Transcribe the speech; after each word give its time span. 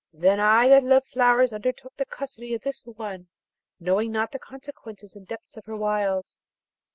Then, 0.13 0.39
I 0.39 0.67
that 0.69 0.83
loved 0.83 1.09
flowers 1.09 1.53
undertook 1.53 1.95
the 1.95 2.07
custody 2.07 2.55
of 2.55 2.63
this 2.63 2.87
one, 2.87 3.27
knowing 3.79 4.11
not 4.11 4.31
the 4.31 4.39
consequences 4.39 5.15
and 5.15 5.27
the 5.27 5.35
depth 5.35 5.55
of 5.57 5.65
her 5.65 5.77
wiles. 5.77 6.39